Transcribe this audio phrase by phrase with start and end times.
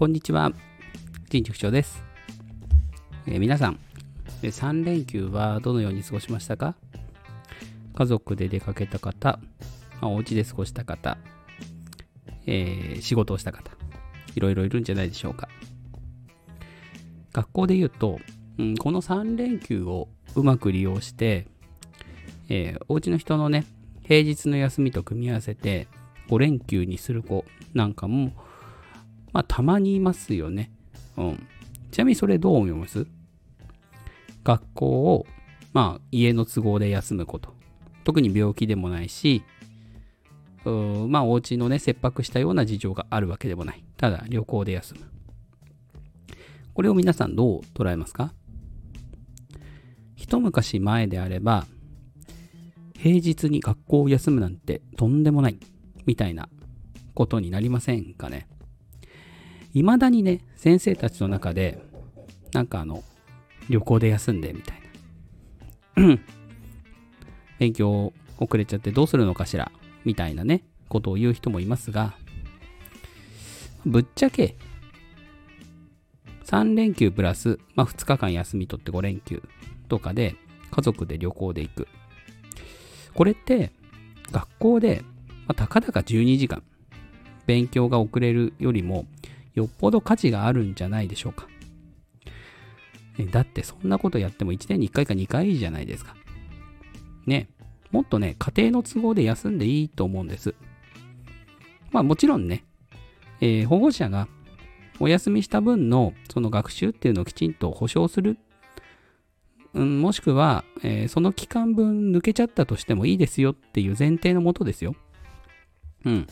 [0.00, 0.50] こんにちは。
[1.28, 2.02] 人畜長です。
[3.26, 3.78] えー皆さん、
[4.40, 6.74] 3連休はどのように過ごしましたか？
[7.94, 9.38] 家族で出かけた方、
[10.00, 11.18] まあ、お家で過ごした方、
[12.46, 13.72] えー仕事をした方、
[14.34, 15.50] いろいろいるんじゃないでしょうか。
[17.34, 18.20] 学校で言うと、
[18.58, 21.46] うん、この3連休をうまく利用して、
[22.48, 23.66] えーお家の人のね、
[24.02, 25.88] 平日の休みと組み合わせて
[26.30, 28.32] 5連休にする子なんかも、
[29.32, 30.72] まあ、たまにいますよね。
[31.16, 31.46] うん。
[31.90, 33.06] ちなみにそれどう思います？
[34.44, 35.26] 学校を、
[35.72, 37.54] まあ、家の都合で休むこと。
[38.04, 39.42] 特に病気でもないし、
[40.64, 43.84] うーまあ、お家のね、切迫したような事情があるわけでもない。
[43.96, 45.00] ただ、旅行で休む。
[46.74, 48.32] これを皆さんどう捉えますか？
[50.16, 51.66] 一昔前であれば、
[52.96, 55.58] 平日に学校を休むなんてとんでもない、
[56.06, 56.48] みたいな
[57.14, 58.48] ことになりませんかね？
[59.72, 61.82] 未だにね、先生たちの中で、
[62.52, 63.04] なんかあの、
[63.68, 64.80] 旅行で休んでみたい
[65.96, 66.18] な。
[67.58, 69.70] 勉強遅れちゃってどうするのかしら？
[70.04, 72.14] みたいなね、ことを言う人もいますが、
[73.86, 74.56] ぶっちゃけ、
[76.44, 79.42] 3連休プラス、まあ、2日間休み取って5連休
[79.88, 80.34] とかで、
[80.70, 81.88] 家族で旅行で行く。
[83.14, 83.72] これって、
[84.32, 85.02] 学校で、
[85.46, 86.62] まあ、たかだか12時間、
[87.46, 89.06] 勉強が遅れるよりも、
[89.54, 91.48] よっぽど価値があるんじゃないでしょうか。
[93.32, 96.14] だってそんなことやっても1年に1回か2回じゃないですか。
[97.26, 97.48] ね。
[97.90, 100.54] もっとね、家庭の都合で休んでいいと思うんです。
[101.90, 102.64] まあもちろんね、
[103.40, 104.28] えー保護者が
[105.00, 108.38] お休みした分のその学習っていうのをきちんと保証する。
[109.72, 114.94] うん、もしくは、えーその期間分抜けちゃったとしてもいいですよっていう前提のもとですよ。
[116.04, 116.26] うん。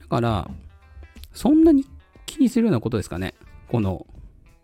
[0.00, 0.50] だから、
[1.34, 1.84] そんなに
[2.24, 3.34] 気にするようなことですかね？
[3.68, 4.06] この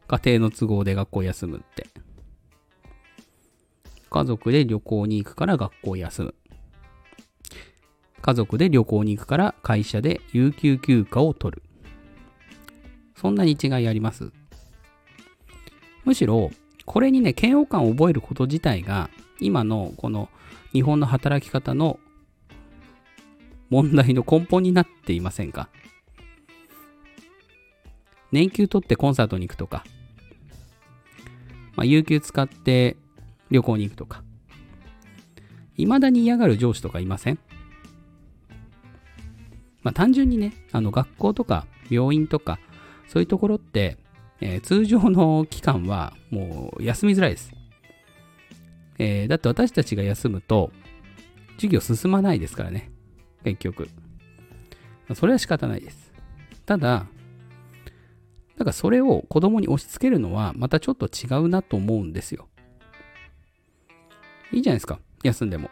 [0.06, 1.86] 家庭の都合で学校休むって。
[4.08, 6.34] 家族で旅行に行くから学校休む。
[8.22, 11.62] 家族で旅行に行くから会社で有給休暇を取る。
[13.16, 14.32] そんなに違いあります？
[16.04, 16.50] むしろ、
[16.86, 20.28] これにね、嫌悪感を覚えること自体が、今のこの
[20.72, 22.00] 日本の働き方の
[23.68, 25.68] 問題の根本になっていませんか？
[28.32, 29.84] 年休取ってコンサートに行くとか、
[31.76, 32.96] まあ、有給使って
[33.50, 34.22] 旅行に行くとか、
[35.76, 37.38] 未だに嫌がる上司とかいません？
[39.82, 42.58] まあ、単純にね、あの学校とか病院とか、
[43.08, 43.96] そういうところって、
[44.40, 47.52] えー通常の期間はもう休みづらいです。
[48.98, 50.70] えーだって私たちが休むと、
[51.56, 52.90] 授業進まないですからね、
[53.42, 53.88] 結局。
[55.14, 56.12] それは仕方ないです。
[56.66, 57.06] ただ、
[58.60, 62.46] だからそれを子供に押し付けるのはまたちょっと違うなと思うんですよ。
[64.52, 65.70] いいじゃないですか、休んでも。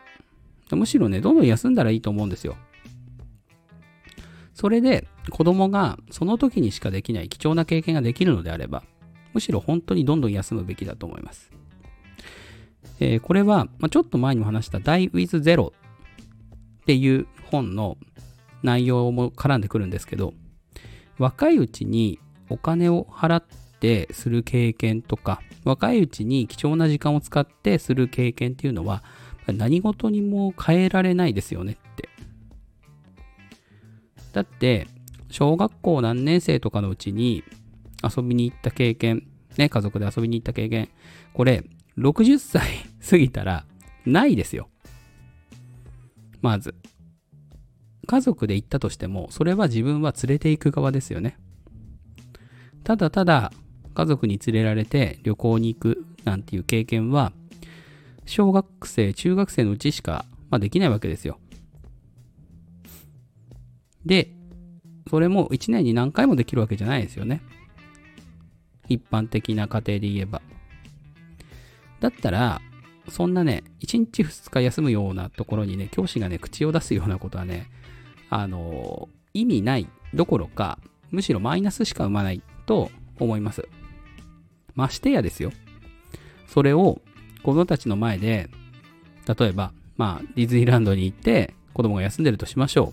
[0.72, 2.56] むしろね、どんどん休んだらいいと思うんですよ。
[4.54, 8.82] それで子供がその時にしかできない貴重な経験ができるのであれば、
[9.34, 11.52] むしろ本当にどんどん休むべきだと思います。
[13.00, 15.72] えーこれは、まあ、ちょっと前にも話した Die with Zero っ
[16.86, 17.98] ていう本の
[18.62, 20.32] 内容も絡んでくるんですけど、
[21.18, 23.44] 若いうちにお金を払っ
[23.80, 29.02] てする経験とか、若いうちに貴重な時間を使ってする経験っていうのは、
[29.46, 32.08] 何事にも変えられないですよねって。
[34.32, 34.86] だって、
[35.30, 37.44] 小学校何年生とかのうちに
[38.02, 39.26] 遊びに行った経験、
[39.56, 40.88] ね、家族で遊びに行った経験、
[41.32, 41.64] これ、
[41.96, 42.62] 60歳
[43.08, 43.64] 過ぎたら
[44.06, 44.68] ないですよ。
[46.40, 46.74] まず。
[48.06, 51.36] 家族で行ったとしても、それは自分は連れて行く側ですよね。
[52.88, 53.52] ただただ
[53.92, 57.32] 家族に連れられて旅行に行くなんていう経験は、
[58.24, 61.38] 小学生、中学生のうちしか、まあ、できないわけですよ。
[64.06, 64.30] で、
[65.10, 67.42] それも1年に何回もできるわけじゃないですよね。
[68.88, 70.40] 一般的な家庭で言えば。
[72.00, 72.62] だったら、
[73.10, 77.70] そんなね、1日2日休むようなところにね、教師がね、口を出すようなことはね、
[78.30, 80.78] あの意味ないどころか、
[81.10, 83.66] むしろマイナスしか生まないと思います。
[84.74, 85.50] ましてやですよ。
[86.46, 87.00] それを
[87.42, 88.50] 子供たちの前で、
[89.26, 92.92] 例えば、まあ、ディズニーランドに行って子供が休んでるとしましょ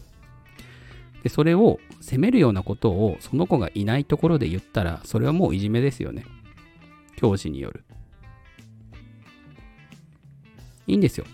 [1.19, 1.23] う。
[1.23, 6.25] で、それを責めるようなことをその子がいないところで言ったら、それはもういじめですよね。
[7.17, 7.83] 教師による。
[10.87, 11.25] いいんですよ。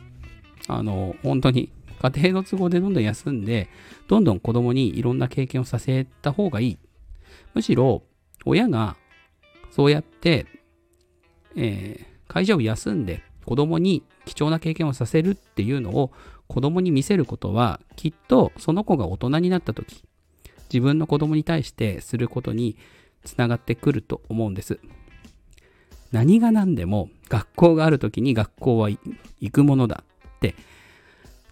[0.68, 1.72] あの、本当に
[2.02, 3.70] 家庭の都合でどんどん休んで、
[4.08, 6.78] どんどん子供にいろんな経験をさせた方がいい。
[7.54, 8.04] むしろ、
[8.46, 8.96] 親が
[9.70, 10.46] そうやって、
[11.56, 16.12] えー、会社を休んで子供に貴重な経験をさせるっていうのを
[16.48, 20.04] 子供に見せることは、きっとその子が大人になった時、
[20.72, 22.78] 自分の子供に対してすることに
[23.24, 24.80] つながってくると思うんです。
[26.12, 29.00] 何が何でも学校がある時に学校は行
[29.52, 30.56] くものだって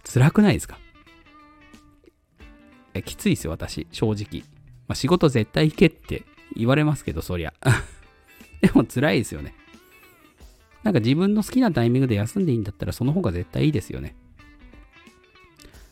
[0.04, 0.78] 辛くないですか？
[3.04, 4.44] きついですよ、私、正直。
[4.86, 6.24] まあ、仕事絶対行けって
[6.56, 7.54] 言われますけど、そりゃ。
[8.60, 9.54] でも辛いですよね。
[10.82, 14.16] なんか自分の好きなタイミングで休んでいいんだったらその方が絶対いいですよね。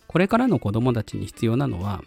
[0.06, 2.02] これからの子供たちに必要なのは、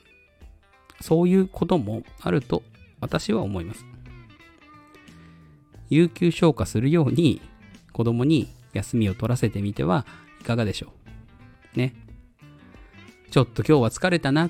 [1.00, 2.64] そういうこともあると
[3.00, 3.86] 私は思います。
[5.90, 7.42] 有給消化するように
[7.92, 10.06] 子供に休みを取らせてみては
[10.40, 10.94] いかがでしょ
[11.76, 11.78] う。
[11.78, 11.94] ね。
[13.30, 14.50] ちょっと今日は疲れたなっ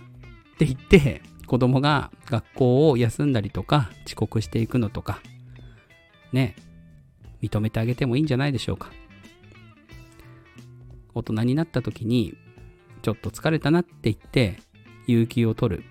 [0.58, 1.22] て言って
[1.52, 5.20] 子供が学校を休んだりとか遅刻していくのとか
[6.32, 6.56] ね
[7.42, 8.90] 認めてあげてもいいんじゃないでしょうか。
[11.14, 12.38] 大人になった時に
[13.02, 14.62] ちょっと疲れたなって言って
[15.08, 15.84] 有給を取る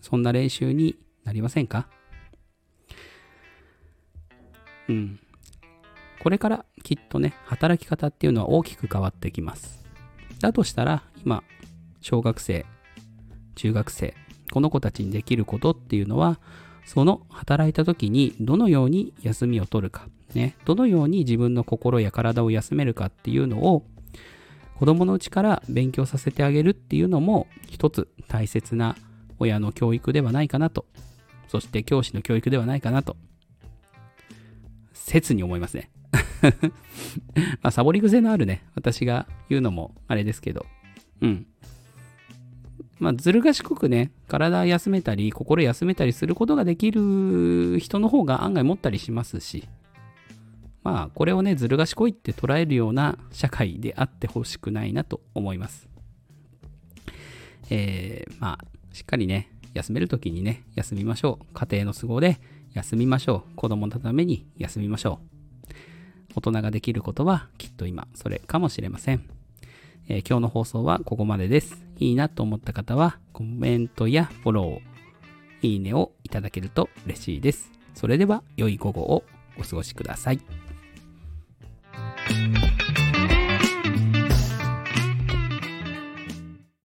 [0.00, 0.94] そんな練習に
[1.24, 1.88] なりませんか？
[4.88, 5.18] うん。
[6.22, 9.84] これからきっとね、働き方っていうのは大きく変わってきます。
[10.38, 11.42] だとしたら、今、
[12.00, 12.64] 小学生、
[13.56, 14.14] 中学生、
[14.52, 16.38] この子たちにできることっていうのは、
[16.84, 23.84] その働いた時にどのように休みを取るか、ね、どのように自分の心や体を休めるかっていうのを
[24.78, 28.96] 子供のうちから勉強させてあげるっていうのも一つ大切な
[29.38, 30.86] 親の教育ではないかなと、
[31.48, 33.16] そして教師の教育ではないかなと
[35.08, 35.90] 切に思いますね。
[37.62, 40.66] まあ、サボり癖のあるね、私が言うのもあれですけど、
[41.20, 41.46] うん。
[42.98, 49.68] まあ、ずる賢くね、体休めたり、心休めたりすることができる人の方が案外持ったりしますし、
[50.82, 55.88] まあ、これをね、ずる賢いって捉えるような社会であってほしくないなと思います。
[57.70, 61.54] えー、まあ、しっかりね、休めるときにね、休みましょう。
[61.54, 62.40] 家庭の都合で
[62.74, 63.54] 休みましょう。
[63.54, 65.38] 子供のために休みましょう。
[66.34, 69.37] 大人ができることはきっと今それかもしれません。
[70.10, 71.84] えー、今日の放送はここまでです。
[71.98, 77.70] いいなと思った方はコメントやフォロー、いいねをいただけると嬉しいです。
[77.94, 79.24] それでは良い午後を
[79.58, 80.40] お過ごしください。